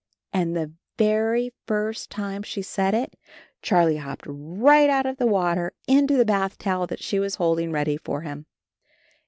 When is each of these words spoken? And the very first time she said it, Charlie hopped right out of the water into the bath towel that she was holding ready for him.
And 0.33 0.57
the 0.57 0.71
very 0.97 1.53
first 1.67 2.09
time 2.09 2.41
she 2.41 2.63
said 2.63 2.95
it, 2.95 3.15
Charlie 3.61 3.97
hopped 3.97 4.25
right 4.27 4.89
out 4.89 5.05
of 5.05 5.17
the 5.17 5.27
water 5.27 5.73
into 5.87 6.17
the 6.17 6.25
bath 6.25 6.57
towel 6.57 6.87
that 6.87 7.03
she 7.03 7.19
was 7.19 7.35
holding 7.35 7.71
ready 7.71 7.97
for 7.97 8.21
him. 8.21 8.47